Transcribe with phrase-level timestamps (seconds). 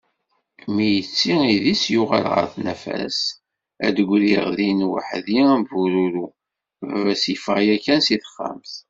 [0.75, 3.19] Mi yetti idis yuɣal ɣer tnafa-s
[3.85, 6.27] ad d-griɣ din waḥdi am bururu.
[6.89, 8.71] Baba-s yeffeɣ yakkan seg texxamt.